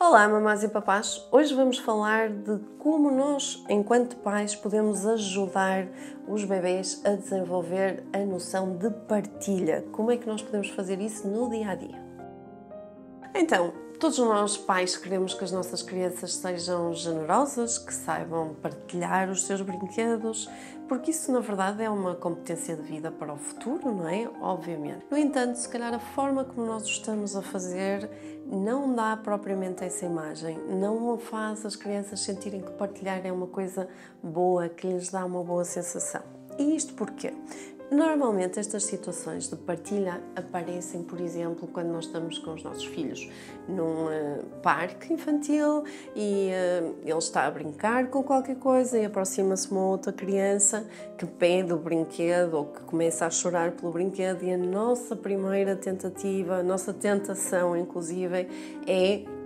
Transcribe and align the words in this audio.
Olá, 0.00 0.28
mamás 0.28 0.62
e 0.62 0.68
papás! 0.68 1.26
Hoje 1.32 1.52
vamos 1.52 1.80
falar 1.80 2.28
de 2.30 2.60
como 2.78 3.10
nós, 3.10 3.64
enquanto 3.68 4.16
pais, 4.18 4.54
podemos 4.54 5.04
ajudar 5.04 5.88
os 6.28 6.44
bebês 6.44 7.02
a 7.04 7.16
desenvolver 7.16 8.04
a 8.12 8.18
noção 8.18 8.76
de 8.76 8.90
partilha. 9.08 9.84
Como 9.90 10.12
é 10.12 10.16
que 10.16 10.28
nós 10.28 10.40
podemos 10.40 10.70
fazer 10.70 11.00
isso 11.00 11.26
no 11.26 11.50
dia 11.50 11.70
a 11.70 11.74
dia? 11.74 12.00
Então, 13.34 13.72
Todos 13.98 14.18
nós, 14.18 14.56
pais, 14.56 14.96
queremos 14.96 15.34
que 15.34 15.42
as 15.42 15.50
nossas 15.50 15.82
crianças 15.82 16.34
sejam 16.34 16.94
generosas, 16.94 17.78
que 17.78 17.92
saibam 17.92 18.54
partilhar 18.62 19.28
os 19.28 19.44
seus 19.44 19.60
brinquedos, 19.60 20.48
porque 20.88 21.10
isso, 21.10 21.32
na 21.32 21.40
verdade, 21.40 21.82
é 21.82 21.90
uma 21.90 22.14
competência 22.14 22.76
de 22.76 22.82
vida 22.82 23.10
para 23.10 23.32
o 23.32 23.36
futuro, 23.36 23.92
não 23.92 24.08
é? 24.08 24.30
Obviamente. 24.40 25.04
No 25.10 25.18
entanto, 25.18 25.56
se 25.56 25.68
calhar 25.68 25.92
a 25.92 25.98
forma 25.98 26.44
como 26.44 26.64
nós 26.64 26.84
o 26.84 26.86
estamos 26.86 27.34
a 27.34 27.42
fazer 27.42 28.08
não 28.46 28.94
dá 28.94 29.16
propriamente 29.16 29.82
essa 29.82 30.06
imagem, 30.06 30.56
não 30.68 31.18
faz 31.18 31.66
as 31.66 31.74
crianças 31.74 32.20
sentirem 32.20 32.60
que 32.60 32.70
partilhar 32.70 33.20
é 33.26 33.32
uma 33.32 33.48
coisa 33.48 33.88
boa, 34.22 34.68
que 34.68 34.86
lhes 34.86 35.10
dá 35.10 35.24
uma 35.24 35.42
boa 35.42 35.64
sensação. 35.64 36.22
E 36.56 36.76
isto 36.76 36.94
porquê? 36.94 37.34
Normalmente 37.90 38.60
estas 38.60 38.84
situações 38.84 39.48
de 39.48 39.56
partilha 39.56 40.22
aparecem, 40.36 41.02
por 41.02 41.18
exemplo, 41.20 41.66
quando 41.72 41.88
nós 41.88 42.04
estamos 42.04 42.38
com 42.38 42.52
os 42.52 42.62
nossos 42.62 42.84
filhos 42.84 43.30
num 43.66 44.06
uh, 44.06 44.44
parque 44.62 45.14
infantil 45.14 45.84
e 46.14 46.50
uh, 46.50 46.96
ele 47.02 47.18
está 47.18 47.46
a 47.46 47.50
brincar 47.50 48.08
com 48.08 48.22
qualquer 48.22 48.56
coisa 48.56 48.98
e 48.98 49.06
aproxima-se 49.06 49.70
uma 49.70 49.86
outra 49.86 50.12
criança 50.12 50.86
que 51.16 51.24
pede 51.24 51.72
o 51.72 51.78
brinquedo 51.78 52.54
ou 52.54 52.66
que 52.66 52.82
começa 52.82 53.24
a 53.24 53.30
chorar 53.30 53.72
pelo 53.72 53.90
brinquedo 53.90 54.42
e 54.42 54.52
a 54.52 54.58
nossa 54.58 55.16
primeira 55.16 55.74
tentativa, 55.74 56.56
a 56.56 56.62
nossa 56.62 56.92
tentação, 56.92 57.74
inclusive, 57.74 58.48
é 58.86 59.37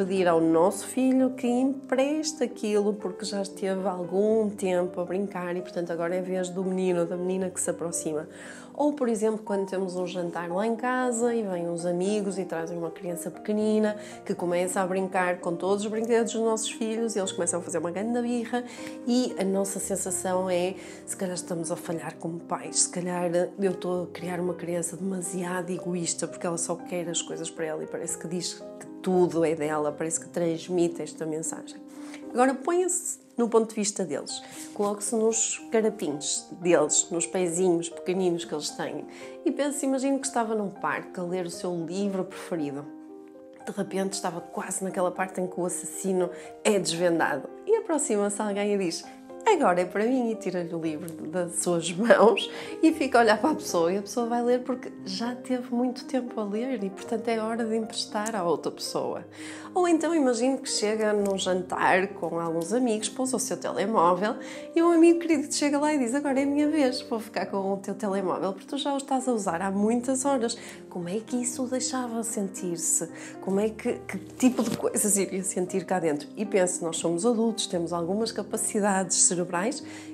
pedir 0.00 0.26
ao 0.26 0.40
nosso 0.40 0.86
filho 0.86 1.28
que 1.32 1.46
empreste 1.46 2.42
aquilo 2.42 2.94
porque 2.94 3.22
já 3.22 3.42
esteve 3.42 3.86
algum 3.86 4.48
tempo 4.48 4.98
a 4.98 5.04
brincar 5.04 5.54
e, 5.54 5.60
portanto, 5.60 5.92
agora 5.92 6.14
é 6.14 6.22
vez 6.22 6.48
do 6.48 6.64
menino 6.64 7.00
ou 7.00 7.06
da 7.06 7.18
menina 7.18 7.50
que 7.50 7.60
se 7.60 7.68
aproxima. 7.68 8.26
Ou, 8.72 8.94
por 8.94 9.10
exemplo, 9.10 9.42
quando 9.44 9.68
temos 9.68 9.96
um 9.96 10.06
jantar 10.06 10.48
lá 10.48 10.66
em 10.66 10.74
casa 10.74 11.34
e 11.34 11.42
vêm 11.42 11.68
uns 11.68 11.84
amigos 11.84 12.38
e 12.38 12.46
trazem 12.46 12.78
uma 12.78 12.90
criança 12.90 13.30
pequenina 13.30 13.94
que 14.24 14.34
começa 14.34 14.80
a 14.80 14.86
brincar 14.86 15.36
com 15.40 15.54
todos 15.54 15.84
os 15.84 15.90
brinquedos 15.90 16.32
dos 16.32 16.40
nossos 16.40 16.70
filhos 16.70 17.14
e 17.14 17.18
eles 17.18 17.32
começam 17.32 17.60
a 17.60 17.62
fazer 17.62 17.76
uma 17.76 17.90
grande 17.90 18.22
birra 18.22 18.64
e 19.06 19.36
a 19.38 19.44
nossa 19.44 19.78
sensação 19.78 20.48
é 20.48 20.76
se 21.04 21.14
calhar 21.14 21.34
estamos 21.34 21.70
a 21.70 21.76
falhar 21.76 22.16
como 22.16 22.40
pais, 22.40 22.84
se 22.84 22.88
calhar 22.88 23.30
eu 23.34 23.70
estou 23.70 24.04
a 24.04 24.06
criar 24.06 24.40
uma 24.40 24.54
criança 24.54 24.96
demasiado 24.96 25.68
egoísta 25.68 26.26
porque 26.26 26.46
ela 26.46 26.56
só 26.56 26.74
quer 26.74 27.06
as 27.06 27.20
coisas 27.20 27.50
para 27.50 27.66
ela 27.66 27.84
e 27.84 27.86
parece 27.86 28.16
que 28.16 28.26
diz 28.26 28.54
que 28.54 28.89
tudo 29.02 29.44
é 29.44 29.54
dela, 29.54 29.92
parece 29.92 30.20
que 30.20 30.28
transmite 30.28 31.02
esta 31.02 31.26
mensagem. 31.26 31.80
Agora 32.32 32.54
ponha-se 32.54 33.18
no 33.36 33.48
ponto 33.48 33.70
de 33.70 33.74
vista 33.74 34.04
deles, 34.04 34.42
coloque-se 34.74 35.14
nos 35.16 35.58
carapinhos 35.72 36.46
deles, 36.60 37.08
nos 37.10 37.26
pezinhos 37.26 37.88
pequeninos 37.88 38.44
que 38.44 38.54
eles 38.54 38.70
têm 38.70 39.06
e 39.44 39.50
pense, 39.50 39.86
imagine 39.86 40.18
que 40.18 40.26
estava 40.26 40.54
num 40.54 40.68
parque 40.68 41.18
a 41.18 41.22
ler 41.22 41.46
o 41.46 41.50
seu 41.50 41.74
livro 41.86 42.24
preferido. 42.24 42.84
De 43.64 43.72
repente 43.72 44.12
estava 44.12 44.40
quase 44.40 44.84
naquela 44.84 45.10
parte 45.10 45.40
em 45.40 45.46
que 45.46 45.58
o 45.58 45.64
assassino 45.64 46.30
é 46.62 46.78
desvendado 46.78 47.48
e 47.66 47.76
aproxima-se 47.76 48.40
alguém 48.40 48.74
e 48.74 48.78
diz: 48.78 49.04
agora 49.54 49.80
é 49.80 49.84
para 49.84 50.04
mim 50.04 50.30
e 50.30 50.36
tira-lhe 50.36 50.74
o 50.74 50.80
livro 50.80 51.08
das 51.28 51.56
suas 51.56 51.90
mãos 51.92 52.50
e 52.82 52.92
fica 52.92 53.18
a 53.18 53.22
olhar 53.22 53.40
para 53.40 53.50
a 53.50 53.54
pessoa 53.54 53.92
e 53.92 53.98
a 53.98 54.02
pessoa 54.02 54.26
vai 54.26 54.42
ler 54.42 54.60
porque 54.62 54.92
já 55.04 55.34
teve 55.34 55.74
muito 55.74 56.04
tempo 56.04 56.40
a 56.40 56.44
ler 56.44 56.82
e 56.82 56.90
portanto 56.90 57.28
é 57.28 57.40
hora 57.40 57.64
de 57.64 57.76
emprestar 57.76 58.34
à 58.34 58.44
outra 58.44 58.70
pessoa. 58.70 59.24
Ou 59.74 59.86
então 59.86 60.14
imagine 60.14 60.58
que 60.58 60.68
chega 60.68 61.12
num 61.12 61.38
jantar 61.38 62.08
com 62.08 62.38
alguns 62.40 62.72
amigos, 62.72 63.08
pousa 63.08 63.36
o 63.36 63.40
seu 63.40 63.56
telemóvel 63.56 64.36
e 64.74 64.82
um 64.82 64.92
amigo 64.92 65.20
querido 65.20 65.52
chega 65.52 65.78
lá 65.78 65.94
e 65.94 65.98
diz 65.98 66.14
agora 66.14 66.40
é 66.40 66.42
a 66.42 66.46
minha 66.46 66.68
vez, 66.68 67.00
vou 67.02 67.20
ficar 67.20 67.46
com 67.46 67.72
o 67.72 67.76
teu 67.76 67.94
telemóvel 67.94 68.52
porque 68.52 68.66
tu 68.66 68.76
já 68.78 68.92
o 68.92 68.96
estás 68.96 69.28
a 69.28 69.32
usar 69.32 69.62
há 69.62 69.70
muitas 69.70 70.24
horas. 70.24 70.56
Como 70.88 71.08
é 71.08 71.20
que 71.20 71.36
isso 71.36 71.64
o 71.64 71.68
deixava 71.68 72.22
sentir-se? 72.24 73.08
Como 73.40 73.60
é 73.60 73.68
que, 73.68 73.94
que 73.94 74.18
tipo 74.38 74.62
de 74.62 74.76
coisas 74.76 75.16
iria 75.16 75.42
sentir 75.44 75.84
cá 75.84 75.98
dentro? 76.00 76.28
E 76.36 76.44
pense, 76.44 76.82
nós 76.82 76.96
somos 76.96 77.24
adultos, 77.24 77.66
temos 77.66 77.92
algumas 77.92 78.32
capacidades 78.32 79.16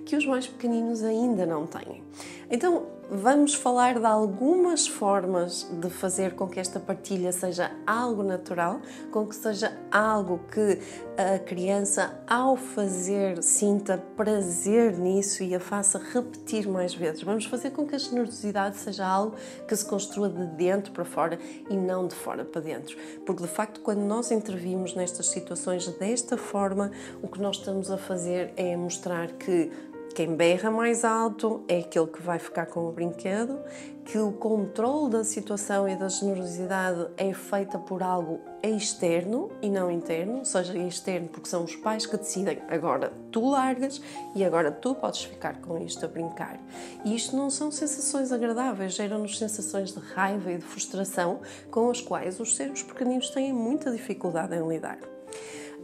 que 0.04 0.16
os 0.16 0.26
mais 0.26 0.46
pequeninos 0.46 1.02
ainda 1.02 1.44
não 1.46 1.66
têm. 1.66 2.02
Então, 2.50 2.86
vamos 3.10 3.54
falar 3.54 3.98
de 3.98 4.06
algumas 4.06 4.88
formas 4.88 5.68
de 5.80 5.88
fazer 5.88 6.34
com 6.34 6.48
que 6.48 6.58
esta 6.58 6.80
partilha 6.80 7.30
seja 7.30 7.70
algo 7.86 8.22
natural, 8.22 8.80
com 9.10 9.26
que 9.26 9.34
seja 9.34 9.72
algo 9.90 10.40
que 10.52 10.80
a 11.16 11.38
criança, 11.38 12.20
ao 12.26 12.56
fazer, 12.56 13.42
sinta 13.42 14.02
prazer 14.16 14.98
nisso 14.98 15.42
e 15.42 15.54
a 15.54 15.60
faça 15.60 15.98
repetir 15.98 16.68
mais 16.68 16.94
vezes. 16.94 17.22
Vamos 17.22 17.46
fazer 17.46 17.70
com 17.70 17.86
que 17.86 17.94
a 17.94 17.98
generosidade 17.98 18.76
seja 18.76 19.06
algo 19.06 19.36
que 19.66 19.74
se 19.74 19.84
construa 19.84 20.28
de 20.28 20.46
dentro 20.46 20.92
para 20.92 21.04
fora 21.04 21.38
e 21.70 21.76
não 21.76 22.06
de 22.06 22.14
fora 22.14 22.44
para 22.44 22.60
dentro. 22.60 22.96
Porque 23.24 23.42
de 23.42 23.48
facto, 23.48 23.80
quando 23.80 24.00
nós 24.00 24.30
intervimos 24.30 24.94
nestas 24.94 25.28
situações 25.28 25.86
desta 25.88 26.36
forma, 26.36 26.90
o 27.22 27.28
que 27.28 27.40
nós 27.40 27.56
estamos 27.56 27.90
a 27.90 27.96
fazer 27.96 28.52
é 28.56 28.76
mostrar 28.76 29.32
que 29.32 29.70
quem 30.16 30.34
berra 30.34 30.70
mais 30.70 31.04
alto 31.04 31.62
é 31.68 31.80
aquele 31.80 32.06
que 32.06 32.22
vai 32.22 32.38
ficar 32.38 32.64
com 32.64 32.88
o 32.88 32.90
brinquedo, 32.90 33.58
que 34.02 34.16
o 34.16 34.32
controle 34.32 35.10
da 35.10 35.22
situação 35.22 35.86
e 35.86 35.94
da 35.94 36.08
generosidade 36.08 37.08
é 37.18 37.34
feita 37.34 37.78
por 37.78 38.02
algo 38.02 38.40
externo 38.62 39.50
e 39.60 39.68
não 39.68 39.90
interno, 39.90 40.38
ou 40.38 40.44
seja, 40.46 40.74
externo 40.78 41.28
porque 41.28 41.50
são 41.50 41.64
os 41.64 41.76
pais 41.76 42.06
que 42.06 42.16
decidem 42.16 42.62
agora 42.66 43.12
tu 43.30 43.46
largas 43.50 44.00
e 44.34 44.42
agora 44.42 44.72
tu 44.72 44.94
podes 44.94 45.24
ficar 45.24 45.60
com 45.60 45.76
isto 45.84 46.06
a 46.06 46.08
brincar. 46.08 46.58
E 47.04 47.14
isto 47.14 47.36
não 47.36 47.50
são 47.50 47.70
sensações 47.70 48.32
agradáveis, 48.32 48.94
geram-nos 48.94 49.38
sensações 49.38 49.92
de 49.92 50.00
raiva 50.00 50.50
e 50.50 50.56
de 50.56 50.64
frustração 50.64 51.40
com 51.70 51.90
as 51.90 52.00
quais 52.00 52.40
os 52.40 52.56
seres 52.56 52.82
pequeninos 52.82 53.28
têm 53.28 53.52
muita 53.52 53.90
dificuldade 53.90 54.56
em 54.56 54.66
lidar. 54.66 54.98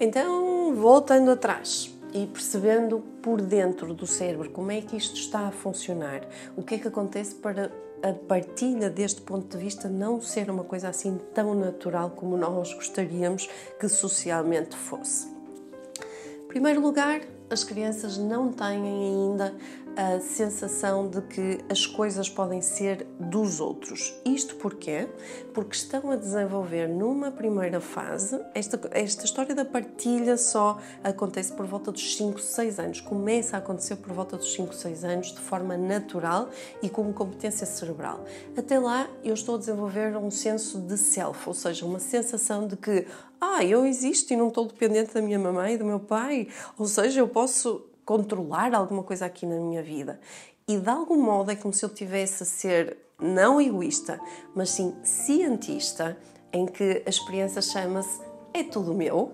Então, 0.01 0.75
voltando 0.75 1.33
atrás, 1.33 1.93
e 2.13 2.27
percebendo 2.27 3.03
por 3.23 3.41
dentro 3.41 3.95
do 3.95 4.07
cérebro 4.07 4.51
como 4.51 4.71
é 4.71 4.81
que 4.81 4.97
isto 4.97 5.17
está 5.17 5.49
a 5.49 5.51
funcionar, 5.51 6.21
o 6.57 6.63
que 6.63 6.75
é 6.75 6.79
que 6.79 6.89
acontece 6.89 7.35
para 7.35 7.71
a 8.03 8.13
partilha 8.13 8.91
deste 8.91 9.21
ponto 9.21 9.57
de 9.57 9.63
vista 9.63 9.89
não 9.89 10.21
ser 10.21 10.51
uma 10.51 10.65
coisa 10.65 10.89
assim 10.89 11.19
tão 11.33 11.55
natural 11.55 12.11
como 12.11 12.37
nós 12.37 12.75
gostaríamos 12.75 13.49
que 13.79 13.89
socialmente 13.89 14.77
fosse. 14.77 15.29
Em 16.45 16.49
primeiro 16.49 16.81
lugar, 16.81 17.21
as 17.49 17.65
crianças 17.65 18.19
não 18.19 18.51
têm 18.53 18.83
ainda 18.83 19.55
a 19.97 20.21
sensação 20.21 21.09
de 21.09 21.21
que 21.23 21.59
as 21.69 21.87
coisas 21.87 22.29
podem 22.29 22.61
ser 22.61 23.07
dos 23.19 23.61
outros. 23.61 24.15
Isto 24.25 24.57
porquê? 24.57 25.09
Porque 25.53 25.77
estão 25.77 26.11
a 26.11 26.17
desenvolver 26.17 26.89
numa 26.89 27.31
primeira 27.31 27.81
fase, 27.81 28.41
esta, 28.55 28.81
esta 28.93 29.25
história 29.25 29.55
da 29.55 29.65
partilha 29.65 30.37
só 30.37 30.79
acontece 31.05 31.53
por 31.53 31.67
volta 31.67 31.93
dos 31.93 32.17
5, 32.17 32.41
6 32.41 32.79
anos, 32.79 33.01
começa 33.01 33.57
a 33.57 33.59
acontecer 33.59 33.97
por 33.97 34.13
volta 34.13 34.37
dos 34.37 34.53
5, 34.53 34.75
6 34.75 35.05
anos 35.05 35.33
de 35.33 35.41
forma 35.41 35.77
natural 35.77 36.49
e 36.83 36.89
como 36.89 37.13
competência 37.13 37.67
cerebral. 37.67 38.25
Até 38.57 38.79
lá 38.79 39.09
eu 39.23 39.35
estou 39.35 39.57
a 39.57 39.59
desenvolver 39.59 40.17
um 40.17 40.31
senso 40.31 40.81
de 40.81 40.97
self, 40.97 41.47
ou 41.47 41.55
seja, 41.55 41.85
uma 41.85 41.99
sensação 41.99 42.67
de 42.67 42.77
que 42.77 43.07
ah, 43.41 43.65
eu 43.65 43.85
existo 43.85 44.33
e 44.33 44.37
não 44.37 44.49
estou 44.49 44.67
dependente 44.67 45.13
da 45.13 45.21
minha 45.21 45.39
mamãe 45.39 45.75
e 45.75 45.79
do 45.79 45.85
meu 45.85 46.01
pai, 46.01 46.49
ou 46.79 46.87
seja, 46.87 47.21
eu 47.21 47.29
posso 47.29 47.92
controlar 48.05 48.75
alguma 48.75 49.03
coisa 49.03 49.27
aqui 49.27 49.47
na 49.47 49.57
minha 49.57 49.83
vida. 49.83 50.21
E 50.67 50.79
de 50.79 50.89
algum 50.89 51.21
modo 51.21 51.51
é 51.51 51.57
como 51.57 51.75
se 51.75 51.85
eu 51.85 51.89
tivesse 51.89 52.43
a 52.43 52.47
ser 52.47 52.97
não 53.21 53.61
egoísta, 53.61 54.21
mas 54.55 54.71
sim 54.71 54.95
cientista, 55.03 56.17
em 56.53 56.67
que 56.67 57.03
a 57.07 57.09
experiência 57.09 57.63
chama-se 57.63 58.21
é 58.53 58.63
tudo 58.63 58.93
meu 58.93 59.33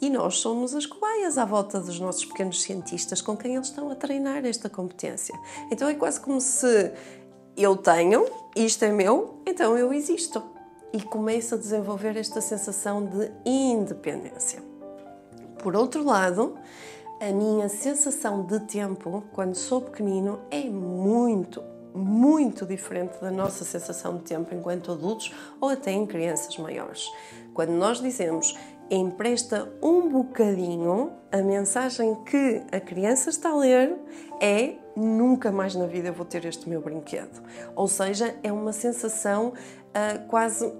e 0.00 0.08
nós 0.08 0.38
somos 0.38 0.74
as 0.74 0.86
cobaias 0.86 1.36
à 1.38 1.44
volta 1.44 1.80
dos 1.80 1.98
nossos 2.00 2.24
pequenos 2.24 2.62
cientistas 2.62 3.20
com 3.20 3.36
quem 3.36 3.54
eles 3.54 3.68
estão 3.68 3.90
a 3.90 3.94
treinar 3.94 4.44
esta 4.44 4.68
competência. 4.68 5.34
Então 5.70 5.88
é 5.88 5.94
quase 5.94 6.20
como 6.20 6.40
se 6.40 6.92
eu 7.56 7.76
tenho, 7.76 8.26
isto 8.56 8.84
é 8.84 8.92
meu, 8.92 9.40
então 9.46 9.76
eu 9.76 9.92
existo. 9.92 10.42
E 10.92 11.02
começo 11.02 11.56
a 11.56 11.58
desenvolver 11.58 12.16
esta 12.16 12.40
sensação 12.40 13.04
de 13.04 13.30
independência. 13.44 14.62
Por 15.58 15.74
outro 15.74 16.04
lado, 16.04 16.56
a 17.20 17.32
minha 17.32 17.68
sensação 17.68 18.44
de 18.44 18.60
tempo 18.60 19.22
quando 19.32 19.54
sou 19.54 19.80
pequenino 19.80 20.40
é 20.50 20.64
muito, 20.64 21.62
muito 21.94 22.66
diferente 22.66 23.20
da 23.20 23.30
nossa 23.30 23.64
sensação 23.64 24.16
de 24.16 24.24
tempo 24.24 24.54
enquanto 24.54 24.92
adultos 24.92 25.32
ou 25.60 25.68
até 25.68 25.92
em 25.92 26.06
crianças 26.06 26.56
maiores. 26.58 27.10
Quando 27.52 27.70
nós 27.70 28.00
dizemos 28.00 28.56
empresta 28.90 29.72
um 29.82 30.08
bocadinho, 30.10 31.12
a 31.32 31.38
mensagem 31.38 32.14
que 32.24 32.62
a 32.70 32.80
criança 32.80 33.30
está 33.30 33.50
a 33.50 33.56
ler 33.56 33.96
é 34.40 34.74
nunca 34.96 35.50
mais 35.50 35.74
na 35.74 35.86
vida 35.86 36.12
vou 36.12 36.26
ter 36.26 36.44
este 36.44 36.68
meu 36.68 36.80
brinquedo. 36.80 37.42
Ou 37.74 37.88
seja, 37.88 38.34
é 38.42 38.52
uma 38.52 38.72
sensação 38.72 39.48
uh, 39.48 40.28
quase 40.28 40.70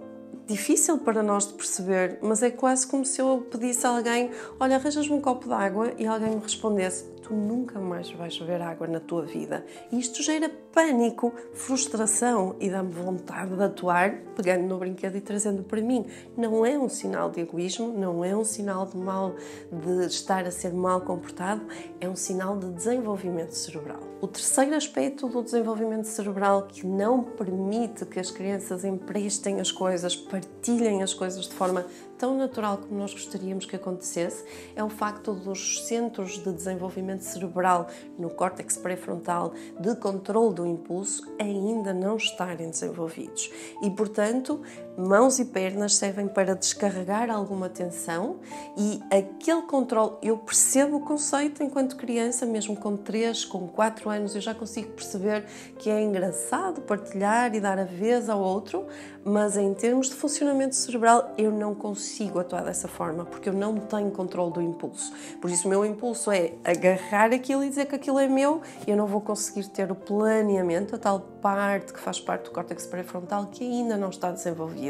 difícil 0.47 0.99
para 0.99 1.23
nós 1.23 1.47
de 1.47 1.55
perceber, 1.55 2.19
mas 2.23 2.43
é 2.43 2.51
quase 2.51 2.87
como 2.87 3.05
se 3.05 3.21
eu 3.21 3.47
pedisse 3.51 3.87
a 3.87 3.91
alguém: 3.91 4.31
Olha, 4.59 4.77
arranjas-me 4.77 5.13
um 5.13 5.21
copo 5.21 5.47
de 5.49 5.55
água 5.55 5.93
e 5.99 6.07
alguém 6.07 6.31
me 6.31 6.43
respondesse: 6.43 7.05
Tu 7.25 7.33
nunca 7.33 7.81
mais 7.81 8.11
vais 8.11 8.39
beber 8.39 8.61
água 8.61 8.87
na 8.87 9.01
tua 9.01 9.23
vida. 9.23 9.65
E 9.91 9.99
isto 9.99 10.23
gera 10.23 10.51
pânico, 10.71 11.33
frustração 11.55 12.55
e 12.61 12.69
dá-me 12.69 12.93
vontade 12.93 13.57
de 13.57 13.63
atuar, 13.63 14.19
pegando 14.37 14.65
no 14.65 14.77
brinquedo 14.77 15.17
e 15.17 15.23
trazendo 15.23 15.63
para 15.63 15.81
mim. 15.81 16.05
Não 16.37 16.67
é 16.67 16.79
um 16.79 16.87
sinal 16.87 17.31
de 17.31 17.41
egoísmo, 17.41 17.89
não 17.97 18.23
é 18.23 18.37
um 18.37 18.45
sinal 18.45 18.85
de 18.85 18.99
mal, 18.99 19.37
de 19.73 20.05
estar 20.05 20.45
a 20.45 20.51
ser 20.51 20.75
mal 20.75 21.01
comportado, 21.01 21.63
é 21.99 22.07
um 22.07 22.17
sinal 22.17 22.59
de 22.59 22.71
desenvolvimento 22.71 23.53
cerebral. 23.53 24.01
O 24.21 24.27
terceiro 24.27 24.75
aspecto 24.75 25.29
do 25.29 25.43
desenvolvimento 25.43 26.07
cerebral 26.07 26.63
que 26.63 26.87
não 26.87 27.23
permite 27.23 28.05
que 28.07 28.19
as 28.19 28.31
crianças 28.31 28.85
emprestem 28.85 29.61
as 29.61 29.71
coisas, 29.71 30.17
partilhem 30.17 31.03
as 31.03 31.15
coisas 31.15 31.47
de 31.47 31.55
forma 31.55 31.87
tão 32.19 32.37
natural 32.37 32.79
como 32.79 32.99
nós 32.99 33.13
gostaríamos 33.13 33.67
que 33.67 33.77
acontecesse 33.77 34.45
é 34.75 34.83
o 34.83 34.89
facto 34.89 35.35
dos 35.35 35.87
centros 35.87 36.43
de 36.43 36.53
desenvolvimento 36.53 37.14
cerebral 37.23 37.87
no 38.19 38.31
córtex 38.31 38.77
pré-frontal 38.77 39.53
de 39.79 39.95
controle 39.97 40.55
do 40.55 40.67
impulso 40.67 41.23
ainda 41.39 41.93
não 41.93 42.17
estarem 42.17 42.71
desenvolvidos. 42.71 43.51
E, 43.83 43.91
portanto, 43.91 44.61
mãos 44.97 45.39
e 45.39 45.45
pernas 45.45 45.97
servem 45.97 46.29
para 46.29 46.55
descarregar 46.55 47.31
alguma 47.31 47.69
tensão 47.69 48.37
e 48.77 49.03
aquele 49.11 49.63
controle, 49.63 50.13
eu 50.23 50.37
percebo 50.39 50.99
o 50.99 51.01
conceito 51.01 51.63
enquanto 51.63 51.97
criança, 51.97 52.47
mesmo 52.47 52.77
com 52.77 52.97
3, 52.97 53.45
com 53.45 53.67
4 53.67 54.09
anos, 54.09 54.35
eu 54.35 54.41
já 54.41 54.55
consigo 54.55 54.91
perceber 54.93 55.45
que 55.79 55.91
é 55.91 56.01
engraçado 56.01 56.81
partilhar 56.83 57.55
e 57.55 57.61
dar 57.61 57.79
a 57.79 57.85
vez 57.85 58.29
ao 58.29 58.41
outro, 58.41 58.87
mas 59.25 59.57
em 59.57 59.73
termos 59.75 60.09
de 60.09 60.15
funcionamento 60.15 60.77
cerebral 60.77 61.33
eu 61.37 61.51
não 61.51 61.75
consigo 61.75 62.39
atuar 62.39 62.63
dessa 62.63 62.87
forma, 62.87 63.25
porque 63.25 63.49
eu 63.49 63.53
não 63.53 63.77
tenho 63.77 64.11
controle 64.11 64.53
do 64.53 64.63
impulso. 64.63 65.13
Por 65.41 65.51
isso 65.51 65.67
o 65.67 65.71
meu 65.71 65.85
impulso 65.85 66.31
é 66.31 66.53
agarrar 66.65 67.33
aquilo 67.33 67.65
e 67.65 67.69
dizer 67.69 67.87
que 67.87 67.97
aquilo 67.97 68.19
é 68.19 68.29
meu, 68.29 68.61
e 68.87 68.91
eu 68.91 68.97
não 68.97 69.07
vou 69.07 69.21
conseguir 69.21 69.67
ter 69.69 69.91
o 69.91 69.95
planeamento, 69.95 70.95
a 70.95 70.99
tal 70.99 71.21
parte 71.21 71.93
que 71.93 72.01
faz 72.01 72.21
parte 72.21 72.45
do 72.45 72.51
córtex 72.51 72.87
pré-frontal 72.87 73.47
que 73.47 73.65
ainda 73.65 73.97
não 73.97 74.11
está 74.11 74.31
desenvolvida. 74.31 74.84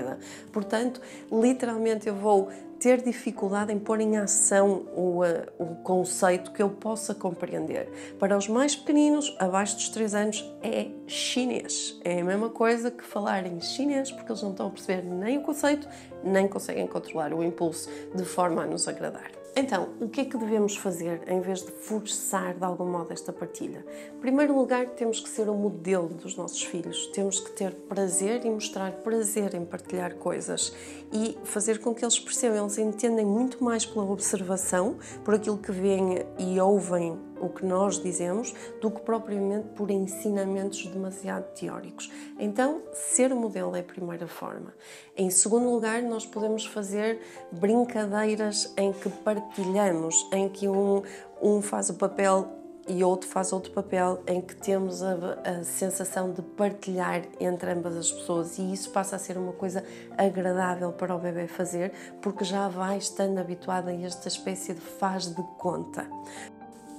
Portanto, 0.53 1.01
literalmente 1.31 2.09
eu 2.09 2.15
vou 2.15 2.51
ter 2.79 3.03
dificuldade 3.03 3.73
em 3.73 3.79
pôr 3.79 4.01
em 4.01 4.19
ação 4.19 4.87
o, 4.95 5.23
uh, 5.23 5.25
o 5.59 5.77
conceito 5.77 6.53
que 6.53 6.63
eu 6.63 6.69
possa 6.69 7.15
compreender. 7.15 7.89
Para 8.19 8.37
os 8.37 8.47
mais 8.47 8.77
pequeninos, 8.77 9.35
abaixo 9.39 9.77
dos 9.77 9.89
3 9.89 10.15
anos, 10.15 10.55
é 10.63 10.89
chinês. 11.07 11.99
É 12.05 12.21
a 12.21 12.25
mesma 12.25 12.51
coisa 12.51 12.91
que 12.91 13.03
falar 13.03 13.47
em 13.47 13.61
chinês, 13.61 14.11
porque 14.11 14.31
eles 14.31 14.43
não 14.43 14.51
estão 14.51 14.67
a 14.67 14.71
perceber 14.71 15.03
nem 15.03 15.39
o 15.39 15.43
conceito, 15.43 15.89
nem 16.23 16.47
conseguem 16.47 16.87
controlar 16.87 17.33
o 17.33 17.43
impulso 17.43 17.89
de 18.15 18.25
forma 18.25 18.63
a 18.63 18.67
nos 18.67 18.87
agradar. 18.87 19.44
Então, 19.57 19.91
o 20.01 20.09
que 20.09 20.23
é 20.23 20.25
que 20.25 20.37
devemos 20.37 20.77
fazer 20.77 21.23
em 21.29 21.41
vez 21.41 21.63
de 21.63 21.71
forçar 21.71 22.55
de 22.55 22.65
algum 22.65 22.87
modo 22.87 23.13
esta 23.13 23.33
partilha? 23.33 23.87
Em 24.17 24.19
primeiro 24.19 24.53
lugar, 24.59 24.87
temos 24.87 25.21
que 25.21 25.29
ser 25.29 25.49
o 25.49 25.55
modelo 25.55 26.09
dos 26.09 26.37
nossos 26.37 26.61
filhos. 26.61 27.07
Temos 27.09 27.39
que 27.39 27.53
ter 27.53 27.73
prazer 27.73 28.45
e 28.45 28.51
mostrar 28.51 28.91
prazer 28.91 29.55
em 29.55 29.65
partilhar 29.65 30.17
coisas 30.17 30.75
e 31.13 31.39
fazer 31.45 31.79
com 31.79 31.95
que 31.95 32.05
eles 32.05 32.19
percebam, 32.19 32.63
eles 32.63 32.79
entendem 32.79 33.25
muito 33.25 33.63
mais 33.63 33.87
pela 33.87 34.05
observação, 34.05 34.97
por 35.25 35.35
aquilo 35.35 35.59
que 35.59 35.71
veem 35.71 36.27
e 36.37 36.61
ouvem 36.61 37.17
o 37.41 37.49
que 37.49 37.65
nós 37.65 38.03
dizemos 38.03 38.55
do 38.81 38.91
que 38.91 39.01
propriamente 39.01 39.69
por 39.69 39.91
ensinamentos 39.91 40.87
demasiado 40.87 41.45
teóricos. 41.55 42.11
Então, 42.39 42.83
ser 42.93 43.35
modelo 43.35 43.77
é 43.77 43.81
a 43.81 43.85
primeira 43.85 44.27
forma. 44.27 44.75
Em 45.17 45.31
segundo 45.31 45.71
lugar, 45.71 46.03
nós 46.03 46.27
podemos 46.27 46.65
fazer 46.67 47.21
brincadeiras 47.53 48.73
em 48.77 48.93
que 48.93 49.09
partilhamos, 49.09 50.27
em 50.33 50.49
que 50.49 50.69
um, 50.69 51.03
um 51.43 51.63
faz 51.63 51.91
o 51.91 51.95
papel 51.95 52.65
e 52.87 53.03
outro 53.03 53.29
faz 53.29 53.53
outro 53.53 53.73
papel 53.73 54.23
em 54.27 54.41
que 54.41 54.55
temos 54.55 55.03
a, 55.03 55.15
a, 55.45 55.65
sensação 55.65 56.33
de 56.33 56.43
partilhar 56.43 57.23
entre 57.41 57.71
ambas 57.71 57.97
as 57.97 58.13
pessoas 58.13 58.59
e 58.59 58.73
isso 58.73 58.91
passa 58.91 59.17
a 59.17 59.19
ser 59.19 59.39
uma 59.39 59.53
coisa 59.53 59.83
agradável 60.19 60.93
para 60.93 61.15
o 61.15 61.19
bebê 61.19 61.47
fazer 61.47 61.93
porque 62.21 62.45
já 62.45 62.69
vai 62.69 62.99
estando 62.99 63.39
habituado 63.39 63.89
a 63.89 63.95
esta 63.95 64.29
espécie 64.29 64.75
de 64.75 64.81
faz 64.81 65.27
de 65.27 65.43
conta. 65.59 66.07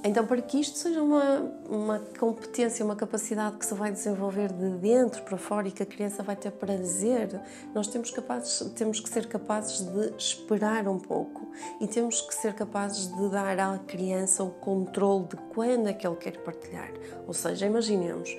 Então, 0.07 0.23
para 0.23 0.39
que 0.39 0.59
isto 0.59 0.77
seja 0.77 1.01
uma, 1.01 1.51
uma 1.67 1.99
competência, 2.19 2.85
uma 2.85 2.95
capacidade 2.95 3.57
que 3.57 3.65
se 3.65 3.73
vai 3.73 3.91
desenvolver 3.91 4.53
de 4.53 4.77
dentro 4.77 5.23
para 5.23 5.35
fora 5.35 5.67
e 5.67 5.71
que 5.71 5.81
a 5.81 5.85
criança 5.85 6.21
vai 6.21 6.35
ter 6.35 6.51
prazer, 6.51 7.41
nós 7.73 7.87
temos, 7.87 8.11
capazes, 8.11 8.71
temos 8.75 8.99
que 8.99 9.09
ser 9.09 9.25
capazes 9.25 9.81
de 9.81 10.15
esperar 10.15 10.87
um 10.87 10.99
pouco 10.99 11.49
e 11.81 11.87
temos 11.87 12.21
que 12.21 12.35
ser 12.35 12.53
capazes 12.53 13.07
de 13.07 13.29
dar 13.31 13.59
à 13.59 13.79
criança 13.79 14.43
o 14.43 14.51
controle 14.51 15.25
de 15.25 15.37
quando 15.55 15.87
é 15.87 15.93
que 15.93 16.05
ele 16.05 16.17
quer 16.17 16.37
partilhar. 16.43 16.91
Ou 17.25 17.33
seja, 17.33 17.65
imaginemos, 17.65 18.29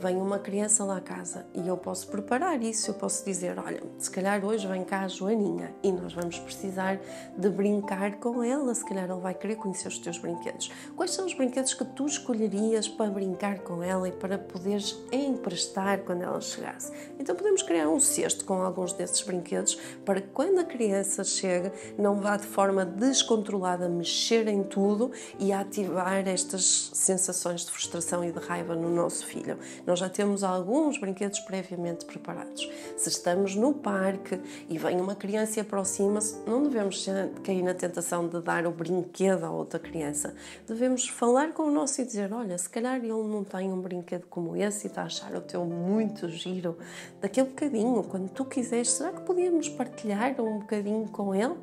vem 0.00 0.16
uma 0.18 0.38
criança 0.38 0.84
lá 0.84 0.98
à 0.98 1.00
casa 1.00 1.44
e 1.52 1.66
eu 1.66 1.76
posso 1.76 2.06
preparar 2.06 2.62
isso, 2.62 2.90
eu 2.90 2.94
posso 2.94 3.24
dizer, 3.24 3.58
olha, 3.58 3.82
se 3.98 4.08
calhar 4.08 4.44
hoje 4.44 4.64
vem 4.68 4.84
cá 4.84 5.00
a 5.00 5.08
Joaninha 5.08 5.74
e 5.82 5.90
nós 5.90 6.12
vamos 6.12 6.38
precisar 6.38 7.00
de 7.36 7.48
brincar 7.48 8.20
com 8.20 8.44
ela, 8.44 8.72
se 8.72 8.84
calhar 8.84 9.10
ele 9.10 9.20
vai 9.20 9.34
querer 9.34 9.56
conhecer 9.56 9.88
os 9.88 9.98
teus 9.98 10.18
brinquedos. 10.18 10.70
Quais 10.94 11.15
são 11.16 11.24
os 11.24 11.32
brinquedos 11.32 11.72
que 11.72 11.82
tu 11.82 12.04
escolherias 12.04 12.86
para 12.86 13.10
brincar 13.10 13.60
com 13.60 13.82
ela 13.82 14.06
e 14.06 14.12
para 14.12 14.36
poderes 14.36 14.98
emprestar 15.10 16.00
quando 16.00 16.22
ela 16.22 16.42
chegasse? 16.42 16.92
Então 17.18 17.34
podemos 17.34 17.62
criar 17.62 17.88
um 17.88 17.98
cesto 17.98 18.44
com 18.44 18.60
alguns 18.60 18.92
desses 18.92 19.22
brinquedos 19.22 19.76
para 20.04 20.20
que 20.20 20.28
quando 20.28 20.58
a 20.58 20.64
criança 20.64 21.24
chega 21.24 21.72
não 21.96 22.20
vá 22.20 22.36
de 22.36 22.46
forma 22.46 22.84
descontrolada 22.84 23.88
mexer 23.88 24.46
em 24.46 24.62
tudo 24.62 25.10
e 25.38 25.54
ativar 25.54 26.28
estas 26.28 26.90
sensações 26.92 27.64
de 27.64 27.70
frustração 27.70 28.22
e 28.22 28.30
de 28.30 28.38
raiva 28.38 28.74
no 28.74 28.90
nosso 28.90 29.24
filho. 29.24 29.58
Nós 29.86 29.98
já 29.98 30.10
temos 30.10 30.44
alguns 30.44 30.98
brinquedos 30.98 31.40
previamente 31.40 32.04
preparados. 32.04 32.70
Se 32.94 33.08
estamos 33.08 33.54
no 33.54 33.72
parque 33.72 34.38
e 34.68 34.76
vem 34.76 35.00
uma 35.00 35.14
criança 35.14 35.60
e 35.60 35.62
aproxima-se, 35.62 36.36
não 36.46 36.62
devemos 36.62 37.06
cair 37.42 37.62
na 37.62 37.72
tentação 37.72 38.28
de 38.28 38.42
dar 38.42 38.66
o 38.66 38.70
brinquedo 38.70 39.44
a 39.44 39.50
outra 39.50 39.80
criança. 39.80 40.34
Devemos 40.66 41.05
falar 41.10 41.52
com 41.52 41.64
o 41.64 41.70
nosso 41.70 42.00
e 42.00 42.04
dizer: 42.04 42.32
Olha, 42.32 42.56
se 42.58 42.68
calhar 42.68 42.96
ele 42.96 43.08
não 43.08 43.44
tem 43.44 43.72
um 43.72 43.80
brinquedo 43.80 44.26
como 44.28 44.56
esse 44.56 44.86
e 44.86 44.88
está 44.88 45.02
a 45.02 45.06
achar 45.06 45.34
o 45.34 45.40
teu 45.40 45.64
muito 45.64 46.28
giro. 46.28 46.76
Daquele 47.20 47.48
bocadinho, 47.48 48.02
quando 48.04 48.28
tu 48.30 48.44
quiseres, 48.44 48.90
será 48.90 49.12
que 49.12 49.20
podíamos 49.22 49.68
partilhar 49.68 50.40
um 50.40 50.60
bocadinho 50.60 51.08
com 51.08 51.34
ele? 51.34 51.54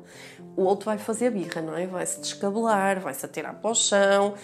O 0.56 0.62
outro 0.62 0.86
vai 0.86 0.98
fazer 0.98 1.30
birra, 1.30 1.60
não 1.60 1.76
é? 1.76 1.86
Vai 1.86 2.06
se 2.06 2.20
descabelar, 2.20 3.00
vai 3.00 3.14
se 3.14 3.24
atirar 3.24 3.54
para 3.54 3.70
o 3.70 3.74
chão 3.74 4.34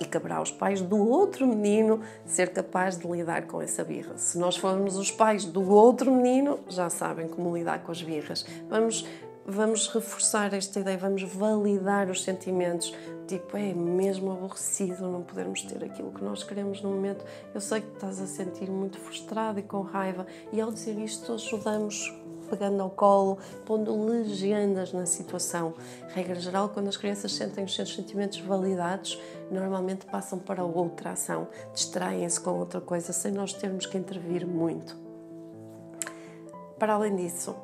e 0.00 0.04
caberá 0.04 0.36
aos 0.36 0.50
pais 0.50 0.80
do 0.80 0.96
outro 0.96 1.46
menino 1.46 2.00
ser 2.24 2.50
capaz 2.52 2.98
de 2.98 3.06
lidar 3.06 3.46
com 3.46 3.60
essa 3.60 3.82
birra. 3.84 4.16
Se 4.16 4.38
nós 4.38 4.56
formos 4.56 4.96
os 4.96 5.10
pais 5.10 5.44
do 5.44 5.70
outro 5.70 6.12
menino, 6.12 6.60
já 6.68 6.90
sabem 6.90 7.28
como 7.28 7.56
lidar 7.56 7.82
com 7.82 7.92
as 7.92 8.02
birras. 8.02 8.44
Vamos 8.68 9.06
vamos 9.46 9.86
reforçar 9.88 10.52
esta 10.52 10.80
ideia, 10.80 10.98
vamos 10.98 11.22
validar 11.22 12.10
os 12.10 12.22
sentimentos. 12.24 12.92
Tipo, 13.28 13.56
é 13.56 13.72
mesmo 13.72 14.32
aborrecido 14.32 15.08
não 15.08 15.22
podermos 15.22 15.62
ter 15.62 15.82
aquilo 15.84 16.12
que 16.12 16.22
nós 16.22 16.42
queremos 16.42 16.82
no 16.82 16.90
momento. 16.90 17.24
Eu 17.54 17.60
sei 17.60 17.80
que 17.80 17.92
estás 17.94 18.20
a 18.20 18.26
sentir 18.26 18.68
muito 18.70 18.98
frustrado 18.98 19.58
e 19.58 19.62
com 19.62 19.80
raiva, 19.82 20.26
e 20.52 20.60
ao 20.60 20.70
dizer 20.72 20.98
isto, 20.98 21.32
ajudamos 21.32 22.12
pegando 22.48 22.80
ao 22.80 22.90
colo, 22.90 23.38
pondo 23.64 24.06
legendas 24.06 24.92
na 24.92 25.06
situação. 25.06 25.74
Regra 26.08 26.36
geral, 26.36 26.68
quando 26.68 26.88
as 26.88 26.96
crianças 26.96 27.32
sentem 27.32 27.64
os 27.64 27.74
seus 27.74 27.94
sentimentos 27.94 28.38
validados, 28.38 29.20
normalmente 29.50 30.06
passam 30.06 30.38
para 30.38 30.64
outra 30.64 31.10
ação, 31.10 31.48
distraem-se 31.74 32.40
com 32.40 32.50
outra 32.50 32.80
coisa, 32.80 33.12
sem 33.12 33.32
nós 33.32 33.52
termos 33.52 33.86
que 33.86 33.98
intervir 33.98 34.46
muito. 34.46 34.96
Para 36.78 36.94
além 36.94 37.16
disso, 37.16 37.56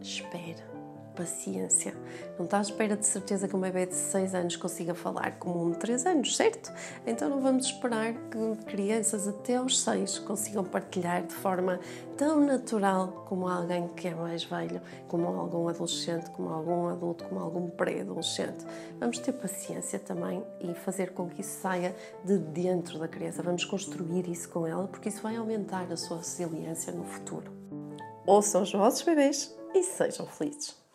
espera 0.00 0.75
paciência. 1.16 1.94
Não 2.38 2.44
está 2.44 2.58
à 2.58 2.60
espera 2.60 2.96
de 2.96 3.06
certeza 3.06 3.48
que 3.48 3.56
um 3.56 3.60
bebê 3.60 3.86
de 3.86 3.94
6 3.94 4.34
anos 4.34 4.56
consiga 4.56 4.94
falar 4.94 5.38
como 5.38 5.64
um 5.64 5.72
de 5.72 5.78
3 5.78 6.06
anos, 6.06 6.36
certo? 6.36 6.72
Então 7.06 7.28
não 7.28 7.40
vamos 7.40 7.66
esperar 7.66 8.12
que 8.12 8.64
crianças 8.66 9.26
até 9.26 9.56
aos 9.56 9.80
6 9.80 10.20
consigam 10.20 10.62
partilhar 10.62 11.22
de 11.22 11.34
forma 11.34 11.80
tão 12.16 12.40
natural 12.40 13.24
como 13.28 13.48
alguém 13.48 13.88
que 13.88 14.08
é 14.08 14.14
mais 14.14 14.44
velho, 14.44 14.80
como 15.08 15.26
algum 15.26 15.68
adolescente, 15.68 16.30
como 16.30 16.50
algum 16.50 16.88
adulto, 16.88 17.24
como 17.24 17.40
algum 17.40 17.68
pré-adolescente. 17.68 18.64
Vamos 19.00 19.18
ter 19.18 19.32
paciência 19.32 19.98
também 19.98 20.44
e 20.60 20.74
fazer 20.74 21.12
com 21.12 21.28
que 21.28 21.40
isso 21.40 21.60
saia 21.60 21.94
de 22.24 22.38
dentro 22.38 22.98
da 22.98 23.08
criança. 23.08 23.42
Vamos 23.42 23.64
construir 23.64 24.28
isso 24.28 24.48
com 24.50 24.66
ela, 24.66 24.86
porque 24.86 25.08
isso 25.08 25.22
vai 25.22 25.36
aumentar 25.36 25.90
a 25.90 25.96
sua 25.96 26.18
resiliência 26.18 26.92
no 26.92 27.04
futuro. 27.04 27.50
Ouçam 28.26 28.62
os 28.62 28.72
vossos 28.72 29.02
bebês 29.02 29.56
e 29.74 29.82
sejam 29.82 30.26
felizes. 30.26 30.85